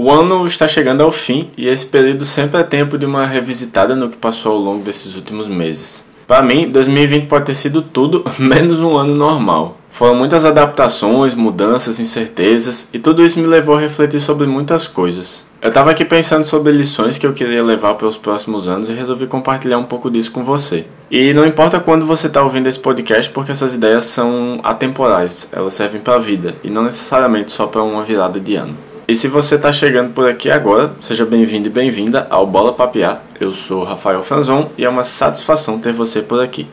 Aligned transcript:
O 0.00 0.12
ano 0.12 0.46
está 0.46 0.68
chegando 0.68 1.02
ao 1.02 1.10
fim 1.10 1.50
e 1.56 1.66
esse 1.66 1.84
período 1.84 2.24
sempre 2.24 2.60
é 2.60 2.62
tempo 2.62 2.96
de 2.96 3.04
uma 3.04 3.26
revisitada 3.26 3.96
no 3.96 4.08
que 4.08 4.16
passou 4.16 4.52
ao 4.52 4.58
longo 4.58 4.84
desses 4.84 5.16
últimos 5.16 5.48
meses. 5.48 6.04
Para 6.24 6.40
mim, 6.40 6.68
2020 6.70 7.26
pode 7.26 7.46
ter 7.46 7.56
sido 7.56 7.82
tudo 7.82 8.24
menos 8.38 8.78
um 8.78 8.96
ano 8.96 9.16
normal. 9.16 9.76
Foram 9.90 10.14
muitas 10.14 10.44
adaptações, 10.44 11.34
mudanças, 11.34 11.98
incertezas 11.98 12.88
e 12.94 13.00
tudo 13.00 13.26
isso 13.26 13.40
me 13.40 13.48
levou 13.48 13.74
a 13.74 13.80
refletir 13.80 14.20
sobre 14.20 14.46
muitas 14.46 14.86
coisas. 14.86 15.48
Eu 15.60 15.70
estava 15.70 15.90
aqui 15.90 16.04
pensando 16.04 16.44
sobre 16.44 16.70
lições 16.70 17.18
que 17.18 17.26
eu 17.26 17.32
queria 17.32 17.64
levar 17.64 17.94
para 17.94 18.06
os 18.06 18.16
próximos 18.16 18.68
anos 18.68 18.88
e 18.88 18.92
resolvi 18.92 19.26
compartilhar 19.26 19.78
um 19.78 19.84
pouco 19.84 20.08
disso 20.08 20.30
com 20.30 20.44
você. 20.44 20.86
E 21.10 21.34
não 21.34 21.44
importa 21.44 21.80
quando 21.80 22.06
você 22.06 22.28
está 22.28 22.40
ouvindo 22.40 22.68
esse 22.68 22.78
podcast, 22.78 23.32
porque 23.32 23.50
essas 23.50 23.74
ideias 23.74 24.04
são 24.04 24.60
atemporais, 24.62 25.50
elas 25.52 25.72
servem 25.72 26.00
para 26.00 26.14
a 26.14 26.20
vida 26.20 26.54
e 26.62 26.70
não 26.70 26.84
necessariamente 26.84 27.50
só 27.50 27.66
para 27.66 27.82
uma 27.82 28.04
virada 28.04 28.38
de 28.38 28.54
ano. 28.54 28.76
E 29.10 29.14
se 29.14 29.26
você 29.26 29.54
está 29.54 29.72
chegando 29.72 30.12
por 30.12 30.28
aqui 30.28 30.50
agora, 30.50 30.92
seja 31.00 31.24
bem-vindo 31.24 31.66
e 31.66 31.70
bem-vinda 31.70 32.26
ao 32.28 32.46
Bola 32.46 32.74
Papiar. 32.74 33.22
Eu 33.40 33.52
sou 33.52 33.82
Rafael 33.82 34.22
Franzon 34.22 34.70
e 34.76 34.84
é 34.84 34.88
uma 34.88 35.02
satisfação 35.02 35.78
ter 35.78 35.94
você 35.94 36.20
por 36.20 36.44
aqui. 36.44 36.68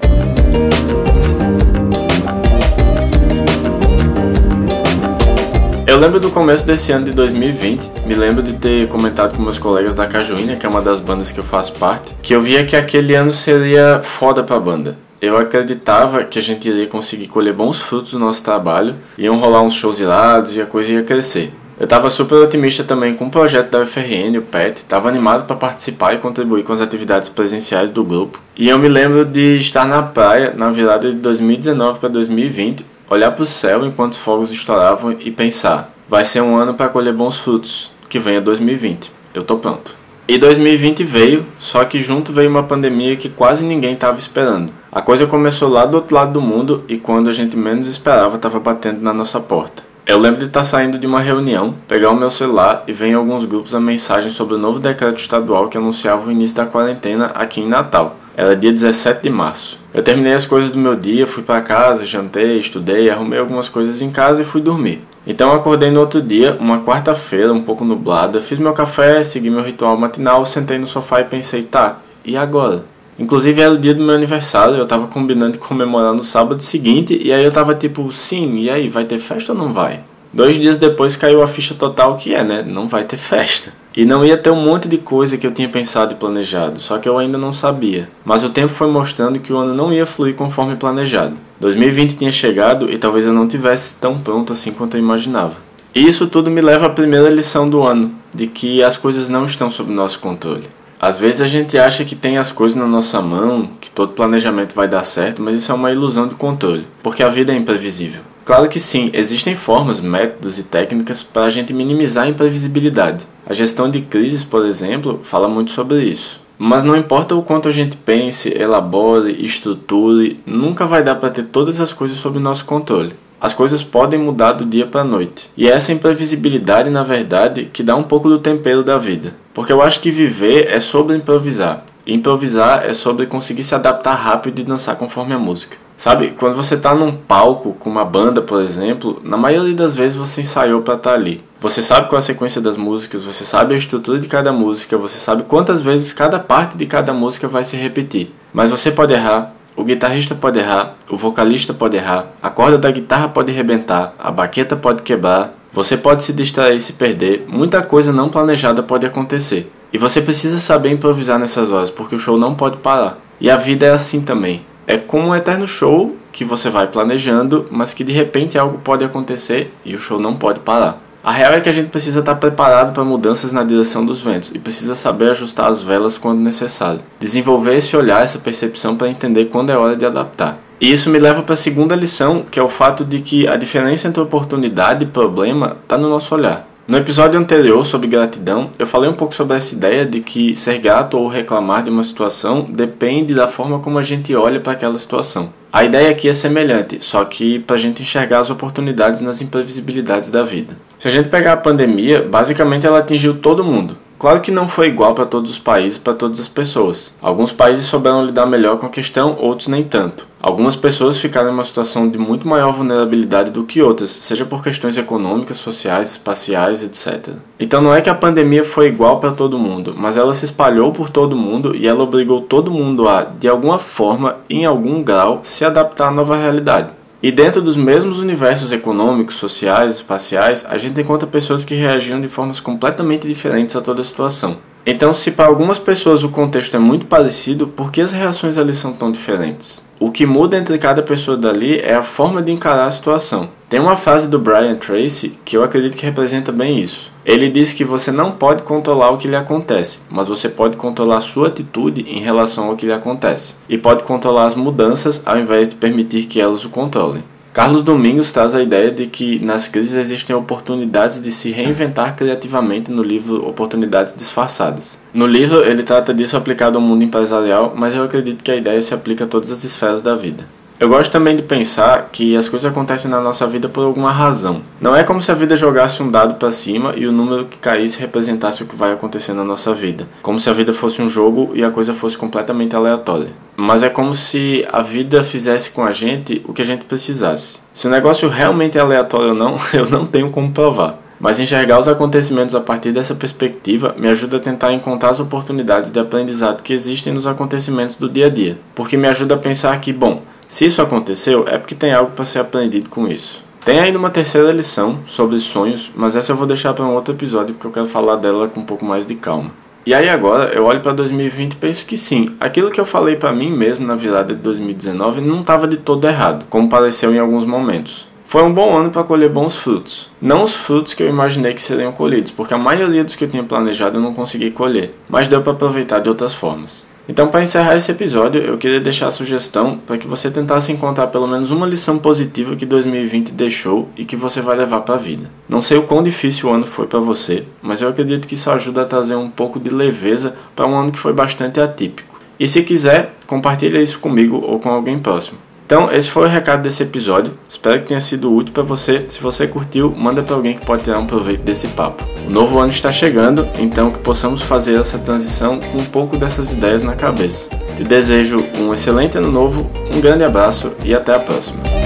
Eu 5.88 5.98
lembro 5.98 6.20
do 6.20 6.30
começo 6.30 6.68
desse 6.68 6.91
ano 6.91 7.05
de 7.05 7.12
2020, 7.13 8.05
me 8.05 8.13
lembro 8.13 8.44
de 8.44 8.52
ter 8.52 8.90
comentado 8.90 9.38
com 9.38 9.41
meus 9.41 9.58
colegas 9.58 9.96
da 9.96 10.05
Cajuína, 10.05 10.58
que 10.58 10.66
é 10.66 10.70
uma 10.70 10.82
das 10.82 10.99
bandas 10.99 11.32
que 11.32 11.40
eu 11.40 11.44
faço 11.46 11.72
parte, 11.76 12.13
que 12.22 12.36
eu 12.36 12.41
via 12.41 12.66
que 12.66 12.76
aquele 12.76 13.16
ano 13.16 13.32
seria 13.32 14.02
foda 14.04 14.44
pra 14.44 14.60
banda. 14.60 14.98
Eu 15.22 15.38
acreditava 15.38 16.26
que 16.26 16.38
a 16.38 16.41
gente 16.41 16.68
iria 16.68 16.86
conseguir 16.86 17.30
colher 17.30 17.54
bons 17.54 17.80
frutos 17.80 18.12
do 18.12 18.20
nosso 18.20 18.44
trabalho, 18.44 18.96
iam 19.18 19.38
rolar 19.38 19.62
uns 19.62 19.74
shows 19.74 20.02
irados 20.02 20.58
e 20.58 20.62
a 20.62 20.66
coisa 20.66 20.91
ia 20.91 21.02
crescer. 21.02 21.54
Eu 21.78 21.84
estava 21.84 22.10
super 22.10 22.36
otimista 22.36 22.86
também 22.86 23.16
com 23.16 23.26
o 23.26 23.30
projeto 23.30 23.72
da 23.72 23.82
UFRN, 23.82 24.38
o 24.38 24.42
PET, 24.42 24.78
estava 24.78 25.10
animado 25.10 25.46
para 25.46 25.58
participar 25.58 26.14
e 26.14 26.20
contribuir 26.20 26.64
com 26.64 26.72
as 26.72 26.80
atividades 26.80 27.27
presenciais 27.27 27.91
do 27.91 28.02
grupo. 28.02 28.40
E 28.55 28.70
eu 28.70 28.80
me 28.80 28.88
lembro 28.88 29.26
de 29.26 29.60
estar 29.60 29.86
na 29.86 30.02
praia 30.02 30.54
na 30.55 30.70
virada 30.70 31.10
de 31.12 31.18
2019 31.18 31.99
para 31.99 32.08
2020, 32.08 32.86
olhar 33.10 33.32
para 33.32 33.44
o 33.44 33.46
céu 33.46 33.86
enquanto 33.86 34.14
os 34.14 34.20
fogos 34.20 34.52
estouravam 34.52 35.18
e 35.20 35.30
pensar: 35.30 35.94
vai 36.08 36.24
ser 36.24 36.40
um 36.40 36.55
ano 36.55 36.76
para 36.76 36.88
colher 36.88 37.14
bons 37.14 37.36
frutos, 37.38 37.92
que 38.08 38.20
venha 38.20 38.40
2020. 38.40 39.12
Eu 39.34 39.44
tô 39.44 39.58
pronto. 39.58 39.94
E 40.30 40.38
2020 40.38 41.04
veio, 41.04 41.46
só 41.60 41.84
que 41.84 42.02
junto 42.02 42.32
veio 42.32 42.49
uma 42.49 42.64
pandemia 42.64 43.18
que 43.18 43.27
quase 43.27 43.66
ninguém 43.66 43.94
estava 43.94 44.18
esperando. 44.18 44.71
A 44.90 45.02
coisa 45.02 45.27
começou 45.27 45.68
lá 45.68 45.86
do 45.86 45.96
outro 45.98 46.16
lado 46.16 46.32
do 46.32 46.42
mundo 46.42 46.86
e 46.88 46.98
quando 46.98 47.30
a 47.30 47.34
gente 47.34 47.58
menos 47.58 47.86
esperava 47.86 48.38
estava 48.38 48.62
batendo 48.62 49.02
na 49.02 49.14
nossa 49.14 49.42
porta. 49.42 49.84
Eu 50.08 50.20
lembro 50.20 50.40
de 50.40 50.46
estar 50.46 50.64
saindo 50.64 51.00
de 51.00 51.08
uma 51.08 51.20
reunião, 51.20 51.74
pegar 51.88 52.12
o 52.12 52.16
meu 52.16 52.30
celular 52.30 52.84
e 52.86 52.94
ver 52.94 53.08
em 53.08 53.16
alguns 53.16 53.44
grupos 53.44 53.74
a 53.74 53.80
mensagem 53.80 54.30
sobre 54.30 54.54
o 54.54 54.58
novo 54.58 54.80
decreto 54.80 55.20
estadual 55.20 55.68
que 55.68 55.80
anunciava 55.80 56.28
o 56.28 56.32
início 56.32 56.56
da 56.56 56.68
quarentena 56.68 57.32
aqui 57.34 57.62
em 57.62 57.68
Natal. 57.68 58.16
Era 58.38 58.56
dia 58.56 58.72
17 58.72 59.24
de 59.24 59.32
março. 59.32 59.80
Eu 59.92 60.04
terminei 60.04 60.34
as 60.34 60.46
coisas 60.46 60.72
do 60.72 60.78
meu 60.78 60.96
dia, 60.96 61.26
fui 61.26 61.42
para 61.42 61.60
casa, 61.60 62.06
jantei, 62.06 62.60
estudei, 62.60 63.10
arrumei 63.10 63.40
algumas 63.40 63.68
coisas 63.68 64.00
em 64.00 64.12
casa 64.12 64.44
e 64.44 64.46
fui 64.46 64.62
dormir. 64.62 65.02
Então 65.26 65.52
acordei 65.52 65.90
no 65.90 66.02
outro 66.02 66.22
dia, 66.22 66.56
uma 66.59 66.81
quarta-feira, 66.81 67.52
um 67.52 67.64
pouco 67.64 67.84
nublada, 67.84 68.40
fiz 68.40 68.59
meu 68.59 68.74
café, 68.74 69.24
segui 69.24 69.50
meu 69.50 69.64
ritual 69.64 69.98
matinal, 69.98 70.46
sentei 70.46 70.78
no 70.78 70.86
sofá 70.86 71.22
e 71.22 71.24
pensei, 71.24 71.64
tá, 71.64 71.98
e 72.24 72.38
agora? 72.38 72.84
Inclusive 73.18 73.62
era 73.62 73.74
o 73.74 73.78
dia 73.78 73.94
do 73.94 74.03
meu 74.03 74.13
aniversário, 74.13 74.75
eu 74.75 74.85
tava 74.85 75.08
combinando 75.08 75.53
de 75.53 75.59
comemorar 75.59 76.13
no 76.13 76.24
sábado 76.24 76.62
seguinte, 76.62 77.18
e 77.22 77.31
aí 77.31 77.44
eu 77.44 77.52
tava 77.52 77.74
tipo, 77.74 78.12
sim, 78.12 78.58
e 78.58 78.69
aí, 78.69 78.90
vai 78.90 79.06
ter 79.06 79.19
festa 79.19 79.53
ou 79.53 79.58
não 79.58 79.72
vai? 79.72 80.02
Dois 80.34 80.59
dias 80.59 80.78
depois 80.78 81.16
caiu 81.16 81.41
a 81.41 81.47
ficha 81.47 81.74
total 81.74 82.18
que 82.18 82.36
é, 82.36 82.44
né? 82.44 82.62
Não 82.62 82.90
vai 82.90 83.06
ter 83.06 83.16
festa. 83.16 83.72
E 83.96 84.03
não 84.03 84.25
ia 84.25 84.36
ter 84.36 84.50
um 84.50 84.62
monte 84.62 84.90
de 84.90 84.97
coisa 84.97 85.38
que 85.38 85.47
eu 85.47 85.53
tinha 85.53 85.69
pensado 85.69 86.12
e 86.12 86.18
planejado, 86.18 86.81
só 86.81 86.97
que 86.97 87.08
eu 87.08 87.18
ainda 87.18 87.38
não 87.38 87.53
sabia. 87.53 88.09
Mas 88.25 88.44
o 88.44 88.50
tempo 88.50 88.74
foi 88.74 88.88
mostrando 88.91 89.40
que 89.40 89.53
o 89.53 89.58
ano 89.58 89.74
não 89.74 89.94
ia 89.94 90.06
fluir 90.06 90.36
conforme 90.36 90.75
planejado. 90.75 91.38
2020 91.62 92.18
tinha 92.18 92.34
chegado 92.34 92.92
e 92.92 92.97
talvez 92.97 93.26
eu 93.26 93.32
não 93.32 93.47
tivesse 93.47 93.97
tão 93.97 94.20
pronto 94.20 94.52
assim 94.52 94.74
quanto 94.74 94.97
eu 94.97 95.00
imaginava. 95.00 95.56
E 95.96 96.06
isso 96.06 96.28
tudo 96.28 96.52
me 96.52 96.59
leva 96.59 96.88
à 96.88 96.90
primeira 96.90 97.30
lição 97.30 97.70
do 97.70 97.84
ano, 97.84 98.12
de 98.34 98.47
que 98.47 98.84
as 98.84 98.97
coisas 98.97 99.30
não 99.30 99.46
estão 99.46 99.72
sob 99.72 99.90
nosso 99.94 100.20
controle. 100.20 100.64
Às 101.06 101.20
vezes 101.20 101.40
a 101.40 101.48
gente 101.48 101.78
acha 101.78 102.04
que 102.04 102.16
tem 102.16 102.40
as 102.40 102.52
coisas 102.52 102.76
na 102.76 102.88
nossa 102.88 103.22
mão, 103.22 103.70
que 103.80 103.92
todo 103.92 104.14
planejamento 104.14 104.74
vai 104.74 104.88
dar 104.88 105.04
certo, 105.04 105.40
mas 105.40 105.60
isso 105.60 105.72
é 105.72 105.76
uma 105.76 105.92
ilusão 105.92 106.28
de 106.28 106.34
controle, 106.34 106.88
porque 107.04 107.22
a 107.22 107.30
vida 107.30 107.54
é 107.54 107.56
imprevisível. 107.56 108.24
Claro 108.44 108.68
que 108.68 108.80
sim, 108.80 109.12
existem 109.14 109.56
formas, 109.56 110.00
métodos 110.00 110.58
e 110.58 110.64
técnicas 110.64 111.22
para 111.22 111.44
a 111.44 111.50
gente 111.52 111.72
minimizar 111.72 112.24
a 112.24 112.28
imprevisibilidade. 112.28 113.24
A 113.46 113.54
gestão 113.54 113.88
de 113.88 114.02
crises, 114.02 114.44
por 114.44 114.66
exemplo, 114.66 115.20
fala 115.22 115.48
muito 115.48 115.70
sobre 115.70 116.04
isso. 116.04 116.42
Mas 116.58 116.84
não 116.84 116.98
importa 116.98 117.36
o 117.36 117.44
quanto 117.44 117.70
a 117.70 117.72
gente 117.72 117.96
pense, 117.98 118.50
elabore, 118.60 119.46
estruture, 119.46 120.40
nunca 120.44 120.88
vai 120.88 121.04
dar 121.04 121.18
para 121.18 121.30
ter 121.30 121.44
todas 121.44 121.80
as 121.80 121.94
coisas 121.94 122.18
sob 122.18 122.40
nosso 122.40 122.66
controle. 122.66 123.14
As 123.40 123.54
coisas 123.54 123.84
podem 123.84 124.20
mudar 124.20 124.54
do 124.54 124.66
dia 124.66 124.88
para 124.88 125.02
a 125.02 125.06
noite. 125.06 125.52
E 125.56 125.70
é 125.70 125.72
essa 125.72 125.94
imprevisibilidade, 125.94 126.90
na 126.90 127.04
verdade, 127.04 127.66
que 127.66 127.84
dá 127.84 127.96
um 127.96 128.02
pouco 128.02 128.28
do 128.28 128.40
tempero 128.40 128.84
da 128.84 128.98
vida. 128.98 129.45
Porque 129.56 129.72
eu 129.72 129.82
acho 129.82 130.02
que 130.02 130.12
viver 130.12 130.68
é 130.70 130.82
sobre 130.82 131.16
improvisar. 131.16 131.86
E 132.06 132.14
improvisar 132.14 132.86
é 132.86 132.92
sobre 132.92 133.26
conseguir 133.26 133.64
se 133.64 133.74
adaptar 133.74 134.14
rápido 134.14 134.60
e 134.60 134.64
dançar 134.66 134.98
conforme 134.98 135.34
a 135.34 135.40
música. 135.40 135.78
Sabe, 135.98 136.36
quando 136.38 136.56
você 136.56 136.76
está 136.76 136.94
num 136.94 137.14
palco 137.14 137.72
com 137.80 137.90
uma 137.90 138.04
banda, 138.04 138.42
por 138.42 138.62
exemplo, 138.62 139.22
na 139.24 139.38
maioria 139.38 139.74
das 139.74 139.96
vezes 139.96 140.18
você 140.18 140.42
ensaiou 140.42 140.82
para 140.82 140.96
estar 140.96 141.12
tá 141.12 141.16
ali. 141.16 141.42
Você 141.62 141.82
sabe 141.82 142.10
qual 142.10 142.18
é 142.18 142.20
a 142.20 142.22
sequência 142.22 142.60
das 142.60 142.76
músicas, 142.76 143.24
você 143.24 143.46
sabe 143.46 143.74
a 143.74 143.78
estrutura 143.78 144.20
de 144.20 144.28
cada 144.28 144.52
música, 144.52 144.98
você 144.98 145.18
sabe 145.18 145.44
quantas 145.44 145.80
vezes 145.80 146.12
cada 146.12 146.38
parte 146.38 146.76
de 146.76 146.86
cada 146.86 147.14
música 147.14 147.48
vai 147.48 147.64
se 147.64 147.78
repetir. 147.78 148.36
Mas 148.54 148.70
você 148.70 148.92
pode 148.92 149.14
errar, 149.14 149.54
o 149.74 149.86
guitarrista 149.86 150.36
pode 150.36 150.60
errar, 150.60 150.96
o 151.10 151.16
vocalista 151.16 151.74
pode 151.74 151.96
errar, 151.96 152.28
a 152.44 152.50
corda 152.50 152.78
da 152.78 152.92
guitarra 152.92 153.30
pode 153.30 153.54
rebentar, 153.54 154.14
a 154.20 154.30
baqueta 154.30 154.76
pode 154.76 155.02
quebrar, 155.02 155.54
você 155.75 155.97
pode 155.97 156.24
se 156.24 156.31
distrair 156.31 156.78
e 156.78 156.80
se 156.80 156.94
perder, 156.94 157.44
muita 157.50 157.81
coisa 157.81 158.13
não 158.13 158.30
planejada 158.30 158.81
pode 158.81 159.06
acontecer. 159.06 159.69
E 159.91 159.97
você 159.97 160.22
precisa 160.22 160.58
saber 160.58 160.90
improvisar 160.90 161.38
nessas 161.38 161.69
horas, 161.69 161.90
porque 161.90 162.16
o 162.16 162.19
show 162.19 162.38
não 162.38 162.56
pode 162.56 162.78
parar. 162.78 163.19
E 163.41 163.50
a 163.50 163.58
vida 163.58 163.85
é 163.85 163.91
assim 163.91 164.22
também. 164.22 164.66
É 164.88 164.97
como 164.97 165.28
um 165.28 165.35
eterno 165.35 165.68
show 165.68 166.16
que 166.31 166.46
você 166.46 166.69
vai 166.69 166.88
planejando, 166.88 167.66
mas 167.69 167.94
que 167.94 168.06
de 168.06 168.14
repente 168.14 168.58
algo 168.58 168.78
pode 168.78 169.03
acontecer 169.03 169.74
e 169.84 169.94
o 169.94 170.00
show 170.00 170.18
não 170.18 170.38
pode 170.38 170.62
parar. 170.62 171.02
A 171.22 171.31
real 171.31 171.52
é 171.53 171.59
que 171.59 171.68
a 171.68 171.74
gente 171.74 171.90
precisa 171.90 172.22
estar 172.22 172.35
preparado 172.35 172.94
para 172.94 173.03
mudanças 173.03 173.52
na 173.52 173.64
direção 173.64 174.06
dos 174.06 174.22
ventos 174.22 174.52
e 174.53 174.59
precisa 174.59 174.96
saber 174.96 175.31
ajustar 175.31 175.68
as 175.68 175.81
velas 175.81 176.18
quando 176.18 176.40
necessário. 176.40 177.02
Desenvolver 177.19 177.75
esse 177.75 177.97
olhar, 177.97 178.24
essa 178.24 178.40
percepção 178.40 178.96
para 178.96 179.09
entender 179.09 179.46
quando 179.46 179.72
é 179.72 179.78
hora 179.78 179.97
de 179.97 180.06
adaptar. 180.06 180.58
E 180.80 180.91
isso 180.91 181.09
me 181.09 181.19
leva 181.19 181.41
para 181.41 181.53
a 181.53 181.58
segunda 181.58 181.96
lição, 181.96 182.44
que 182.50 182.59
é 182.59 182.63
o 182.63 182.68
fato 182.68 183.06
de 183.06 183.19
que 183.19 183.47
a 183.47 183.56
diferença 183.56 184.08
entre 184.08 184.22
oportunidade 184.22 185.03
e 185.03 185.08
problema 185.08 185.78
está 185.84 185.97
no 185.97 186.09
nosso 186.09 186.36
olhar. 186.36 186.68
No 186.88 186.97
episódio 187.00 187.40
anterior 187.40 187.84
sobre 187.84 188.08
gratidão, 188.08 188.69
eu 188.78 188.85
falei 188.85 189.09
um 189.09 189.14
pouco 189.14 189.34
sobre 189.34 189.58
essa 189.58 189.74
ideia 189.74 190.06
de 190.06 190.19
que 190.19 190.56
ser 190.56 190.78
grato 190.78 191.18
ou 191.18 191.28
reclamar 191.28 191.81
de 191.81 191.90
uma 191.90 192.03
situação 192.03 192.64
depende 192.69 193.34
da 193.34 193.47
forma 193.47 193.80
como 193.80 193.97
a 193.97 194.03
gente 194.03 194.35
olha 194.35 194.59
para 194.59 194.74
aquela 194.74 194.97
situação. 195.00 195.52
A 195.74 195.84
ideia 195.84 196.12
aqui 196.12 196.30
é 196.30 196.34
semelhante, 196.34 197.00
só 197.02 197.25
que 197.25 197.58
para 197.58 197.75
a 197.75 197.80
gente 197.80 198.03
enxergar 198.03 198.40
as 198.40 198.52
oportunidades 198.52 199.19
nas 199.19 199.41
imprevisibilidades 199.41 200.30
da 200.30 200.44
vida. 200.44 200.78
Se 201.00 201.08
a 201.08 201.12
gente 201.12 201.28
pegar 201.28 201.53
a 201.53 201.58
pandemia, 201.58 202.22
basicamente 202.22 202.85
ela 202.85 203.00
atingiu 203.00 203.34
todo 203.34 203.64
mundo. 203.64 203.97
Claro 204.25 204.41
que 204.41 204.50
não 204.50 204.68
foi 204.68 204.88
igual 204.88 205.13
para 205.13 205.28
todos 205.28 205.52
os 205.52 205.59
países, 205.59 206.00
para 206.00 206.16
todas 206.16 206.40
as 206.40 206.47
pessoas. 206.47 207.13
Alguns 207.22 207.52
países 207.52 207.86
souberam 207.86 208.25
lidar 208.25 208.47
melhor 208.47 208.80
com 208.80 208.88
a 208.88 208.90
questão, 208.90 209.38
outros 209.40 209.68
nem 209.68 209.84
tanto. 209.84 210.25
Algumas 210.41 210.75
pessoas 210.75 211.19
ficaram 211.19 211.50
em 211.50 211.53
uma 211.53 211.63
situação 211.63 212.09
de 212.09 212.18
muito 212.18 212.47
maior 212.47 212.72
vulnerabilidade 212.72 213.52
do 213.52 213.66
que 213.66 213.84
outras, 213.84 214.09
seja 214.09 214.44
por 214.44 214.64
questões 214.64 214.97
econômicas, 214.97 215.58
sociais, 215.58 216.14
espaciais, 216.14 216.84
etc. 216.84 217.35
Então 217.59 217.84
não 217.84 217.94
é 217.94 218.02
que 218.02 218.09
a 218.09 218.16
pandemia 218.16 218.64
foi 218.64 218.88
igual 218.88 219.20
para 219.20 219.29
todo 219.29 219.59
mundo, 219.59 219.94
mas 219.96 220.17
ela 220.17 220.34
se 220.34 220.46
espalhou 220.46 220.91
por 220.91 221.11
todo 221.11 221.38
mundo 221.38 221.76
e 221.76 221.88
ela 221.88 222.02
obrigou 222.02 222.41
todo 222.41 222.72
mundo 222.72 223.08
a, 223.08 223.22
de 223.22 223.47
alguma 223.47 223.78
forma, 223.78 224.38
em 224.50 224.66
algum 224.66 225.03
grau, 225.03 225.41
se 225.44 225.64
adaptar 225.64 226.08
à 226.08 226.11
nova 226.11 226.35
realidade. 226.35 226.90
E 227.26 227.32
dentro 227.32 227.60
dos 227.60 227.76
mesmos 227.76 228.20
universos 228.20 228.72
econômicos, 228.72 229.38
sociais, 229.38 229.96
espaciais, 229.96 230.64
a 230.70 230.78
gente 230.78 231.02
encontra 231.02 231.28
pessoas 231.28 231.66
que 231.66 231.74
reagiam 231.74 232.22
de 232.22 232.28
formas 232.28 232.60
completamente 232.60 233.28
diferentes 233.28 233.76
a 233.76 233.82
toda 233.82 234.02
a 234.02 234.04
situação. 234.04 234.58
Então, 234.86 235.12
se 235.12 235.32
para 235.32 235.48
algumas 235.48 235.80
pessoas 235.80 236.24
o 236.24 236.30
contexto 236.30 236.76
é 236.78 236.80
muito 236.80 237.08
parecido, 237.08 237.66
por 237.66 237.92
que 237.92 238.00
as 238.00 238.12
reações 238.12 238.60
ali 238.60 238.76
são 238.76 238.94
tão 238.94 239.12
diferentes? 239.12 239.84
O 240.00 240.12
que 240.12 240.24
muda 240.24 240.56
entre 240.56 240.78
cada 240.78 241.02
pessoa 241.02 241.36
dali 241.36 241.80
é 241.80 241.96
a 241.96 242.04
forma 242.04 242.44
de 242.44 242.52
encarar 242.52 242.86
a 242.86 242.92
situação. 242.92 243.50
Tem 243.68 243.80
uma 243.80 243.96
frase 243.96 244.28
do 244.28 244.38
Brian 244.38 244.76
Tracy 244.76 245.40
que 245.44 245.58
eu 245.58 245.64
acredito 245.64 245.98
que 245.98 246.06
representa 246.06 246.52
bem 246.52 246.80
isso. 246.80 247.12
Ele 247.26 247.50
diz 247.50 247.74
que 247.74 247.84
você 247.84 248.12
não 248.12 248.32
pode 248.32 248.62
controlar 248.62 249.10
o 249.10 249.18
que 249.18 249.28
lhe 249.28 249.36
acontece, 249.36 250.02
mas 250.12 250.28
você 250.28 250.48
pode 250.48 250.78
controlar 250.78 251.22
sua 251.22 251.48
atitude 251.48 252.02
em 252.08 252.20
relação 252.20 252.70
ao 252.70 252.76
que 252.76 252.86
lhe 252.86 252.94
acontece. 252.94 253.56
E 253.68 253.80
pode 253.80 254.04
controlar 254.04 254.46
as 254.46 254.54
mudanças 254.54 255.26
ao 255.26 255.40
invés 255.40 255.70
de 255.70 255.76
permitir 255.76 256.25
que 256.25 256.39
elas 256.39 256.63
o 256.63 256.69
controlem. 256.69 257.24
Carlos 257.51 257.81
Domingos 257.81 258.31
traz 258.31 258.54
a 258.54 258.62
ideia 258.62 258.92
de 258.92 259.07
que 259.07 259.39
nas 259.39 259.68
crises 259.68 259.94
existem 259.94 260.36
oportunidades 260.36 261.22
de 261.22 261.31
se 261.31 261.51
reinventar 261.51 262.16
criativamente 262.16 262.92
no 262.92 263.01
livro 263.01 263.48
Oportunidades 263.48 264.13
Disfarçadas. 264.16 265.00
No 265.13 265.25
livro, 265.25 265.63
ele 265.63 265.81
trata 265.81 266.13
disso 266.13 266.36
aplicado 266.36 266.77
ao 266.77 266.83
mundo 266.83 267.06
empresarial, 267.06 267.74
mas 267.75 267.95
eu 267.95 268.04
acredito 268.04 268.44
que 268.44 268.51
a 268.51 268.57
ideia 268.57 268.81
se 268.81 268.94
aplica 268.94 269.24
a 269.24 269.27
todas 269.27 269.50
as 269.50 269.63
esferas 269.63 270.01
da 270.01 270.16
vida. 270.16 270.44
Eu 270.77 270.89
gosto 270.89 271.10
também 271.10 271.38
de 271.38 271.42
pensar 271.42 272.10
que 272.12 272.36
as 272.36 272.50
coisas 272.50 272.69
acontecem 272.69 273.10
na 273.10 273.22
nossa 273.22 273.48
vida 273.48 273.69
por 273.69 273.86
alguma 273.86 274.12
razão. 274.12 274.62
Não 274.81 274.94
é 274.94 275.06
como 275.06 275.22
se 275.22 275.31
a 275.31 275.33
vida 275.33 275.56
jogasse 275.56 276.04
um 276.04 276.12
dado 276.12 276.36
para 276.36 276.51
cima 276.51 276.94
e 276.98 277.07
o 277.07 277.13
número 277.13 277.45
que 277.45 277.57
caísse 277.57 277.98
representasse 277.98 278.62
o 278.62 278.66
que 278.66 278.75
vai 278.75 278.92
acontecer 278.92 279.31
na 279.31 279.45
nossa 279.45 279.74
vida. 279.74 280.06
Como 280.22 280.38
se 280.38 280.50
a 280.50 280.54
vida 280.54 280.74
fosse 280.74 281.01
um 281.01 281.07
jogo 281.07 281.51
e 281.54 281.63
a 281.63 281.72
coisa 281.72 281.94
fosse 281.94 282.18
completamente 282.18 282.75
aleatória. 282.75 283.30
Mas 283.56 283.83
é 283.83 283.89
como 283.89 284.13
se 284.13 284.68
a 284.69 284.81
vida 284.81 285.24
fizesse 285.24 285.69
com 285.69 285.81
a 285.81 285.94
gente 285.94 286.44
o 286.45 286.51
que 286.51 286.62
a 286.62 286.66
gente 286.66 286.83
precisasse. 286.83 287.60
Se 287.74 287.88
o 287.88 287.92
negócio 287.92 288.27
realmente 288.27 288.77
é 288.77 288.81
aleatório 288.81 289.30
ou 289.30 289.36
não, 289.36 289.57
eu 289.74 289.89
não 289.89 290.06
tenho 290.06 290.30
como 290.30 290.51
provar. 290.51 291.00
Mas 291.18 291.39
enxergar 291.39 291.80
os 291.80 291.88
acontecimentos 291.88 292.54
a 292.54 292.60
partir 292.60 292.92
dessa 292.92 293.16
perspectiva 293.16 293.95
me 293.98 294.10
ajuda 294.10 294.36
a 294.36 294.42
tentar 294.42 294.74
encontrar 294.74 295.12
as 295.12 295.22
oportunidades 295.22 295.89
de 295.89 296.00
aprendizado 296.00 296.62
que 296.62 296.74
existem 296.74 297.13
nos 297.13 297.25
acontecimentos 297.25 297.95
do 297.95 298.10
dia 298.10 298.25
a 298.25 298.30
dia. 298.30 298.57
Porque 298.75 298.98
me 298.98 299.07
ajuda 299.07 299.36
a 299.36 299.38
pensar 299.38 299.80
que, 299.80 299.94
bom, 299.94 300.22
se 300.47 300.65
isso 300.65 300.81
aconteceu, 300.81 301.45
é 301.47 301.57
porque 301.57 301.75
tem 301.75 301.94
algo 301.94 302.12
para 302.12 302.25
ser 302.25 302.39
aprendido 302.39 302.89
com 302.89 303.07
isso. 303.07 303.44
Tem 303.65 303.80
ainda 303.80 303.97
uma 303.97 304.12
terceira 304.12 304.51
lição 304.51 305.00
sobre 305.07 305.39
sonhos, 305.39 305.92
mas 305.95 306.15
essa 306.15 306.31
eu 306.31 306.36
vou 306.36 306.45
deixar 306.45 306.74
para 306.74 306.86
um 306.86 306.94
outro 306.94 307.13
episódio 307.15 307.56
porque 307.56 307.65
eu 307.65 307.71
quero 307.71 307.86
falar 307.88 308.15
dela 308.18 308.47
com 308.47 308.59
um 308.59 308.65
pouco 308.65 308.86
mais 308.86 309.07
de 309.07 309.15
calma. 309.15 309.50
E 309.86 309.94
aí 309.94 310.09
agora 310.09 310.53
eu 310.53 310.65
olho 310.65 310.81
para 310.81 310.94
2020 310.94 311.53
e 311.53 311.56
penso 311.56 311.86
que 311.86 311.97
sim, 311.97 312.36
aquilo 312.39 312.71
que 312.71 312.80
eu 312.80 312.86
falei 312.86 313.15
para 313.15 313.31
mim 313.31 313.51
mesmo 313.51 313.86
na 313.86 313.95
virada 313.95 314.33
de 314.33 314.42
2019 314.42 315.21
não 315.21 315.42
estava 315.42 315.68
de 315.68 315.77
todo 315.77 316.07
errado, 316.07 316.45
como 316.50 316.69
pareceu 316.69 317.13
em 317.13 317.19
alguns 317.19 317.45
momentos. 317.45 318.07
Foi 318.25 318.41
um 318.41 318.53
bom 318.53 318.75
ano 318.75 318.89
para 318.89 319.03
colher 319.03 319.30
bons 319.30 319.56
frutos. 319.56 320.09
Não 320.19 320.44
os 320.44 320.53
frutos 320.53 320.95
que 320.95 321.03
eu 321.03 321.07
imaginei 321.07 321.53
que 321.53 321.62
seriam 321.62 321.91
colhidos, 321.91 322.31
porque 322.31 322.53
a 322.56 322.57
maioria 322.57 323.03
dos 323.03 323.15
que 323.15 323.24
eu 323.24 323.30
tinha 323.30 323.44
planejado 323.44 323.98
eu 323.98 324.01
não 324.01 324.13
consegui 324.13 324.50
colher, 324.50 324.95
mas 325.07 325.27
deu 325.27 325.41
para 325.41 325.53
aproveitar 325.53 326.00
de 326.00 326.09
outras 326.09 326.33
formas. 326.33 326.86
Então, 327.07 327.27
para 327.27 327.43
encerrar 327.43 327.75
esse 327.75 327.91
episódio, 327.91 328.41
eu 328.41 328.57
queria 328.57 328.79
deixar 328.79 329.07
a 329.07 329.11
sugestão 329.11 329.77
para 329.77 329.97
que 329.97 330.07
você 330.07 330.31
tentasse 330.31 330.71
encontrar 330.71 331.07
pelo 331.07 331.27
menos 331.27 331.51
uma 331.51 331.67
lição 331.67 331.99
positiva 331.99 332.55
que 332.55 332.65
2020 332.65 333.31
deixou 333.31 333.89
e 333.95 334.03
que 334.03 334.15
você 334.15 334.41
vai 334.41 334.57
levar 334.57 334.81
para 334.81 334.95
a 334.95 334.97
vida. 334.97 335.29
Não 335.47 335.61
sei 335.61 335.77
o 335.77 335.83
quão 335.83 336.01
difícil 336.01 336.49
o 336.49 336.53
ano 336.53 336.65
foi 336.65 336.87
para 336.87 336.99
você, 336.99 337.43
mas 337.61 337.81
eu 337.81 337.89
acredito 337.89 338.27
que 338.27 338.33
isso 338.33 338.49
ajuda 338.49 338.81
a 338.81 338.85
trazer 338.85 339.15
um 339.15 339.29
pouco 339.29 339.59
de 339.59 339.69
leveza 339.69 340.35
para 340.55 340.65
um 340.65 340.77
ano 340.77 340.91
que 340.91 340.99
foi 340.99 341.13
bastante 341.13 341.61
atípico. 341.61 342.19
E 342.39 342.47
se 342.47 342.63
quiser, 342.63 343.13
compartilhe 343.27 343.81
isso 343.81 343.99
comigo 343.99 344.43
ou 344.43 344.59
com 344.59 344.69
alguém 344.69 344.97
próximo. 344.97 345.44
Então, 345.65 345.91
esse 345.91 346.12
foi 346.12 346.25
o 346.25 346.29
recado 346.29 346.62
desse 346.62 346.83
episódio. 346.83 347.33
Espero 347.50 347.79
que 347.79 347.88
tenha 347.88 348.00
sido 348.00 348.31
útil 348.31 348.53
para 348.53 348.62
você. 348.62 349.06
Se 349.07 349.19
você 349.19 349.47
curtiu, 349.47 349.91
manda 349.91 350.21
para 350.21 350.35
alguém 350.35 350.53
que 350.53 350.63
pode 350.63 350.83
tirar 350.83 351.00
um 351.00 351.07
proveito 351.07 351.41
desse 351.41 351.67
papo. 351.69 352.03
O 352.27 352.29
novo 352.29 352.59
ano 352.59 352.69
está 352.69 352.91
chegando, 352.91 353.47
então 353.57 353.89
que 353.89 353.97
possamos 353.97 354.44
fazer 354.44 354.79
essa 354.79 355.00
transição 355.00 355.59
com 355.59 355.79
um 355.79 355.85
pouco 355.85 356.17
dessas 356.17 356.51
ideias 356.51 356.83
na 356.83 356.94
cabeça. 356.94 357.50
Te 357.75 357.83
desejo 357.83 358.45
um 358.59 358.73
excelente 358.73 359.17
ano 359.17 359.31
novo, 359.31 359.69
um 359.91 360.00
grande 360.00 360.23
abraço 360.23 360.71
e 360.83 360.94
até 360.94 361.15
a 361.15 361.19
próxima. 361.19 361.84